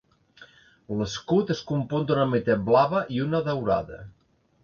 L'escut 1.01 1.51
es 1.55 1.61
compon 1.73 2.07
d'una 2.11 2.25
meitat 2.31 2.65
blava, 2.71 3.05
i 3.17 3.23
una 3.27 3.45
daurada. 3.51 4.01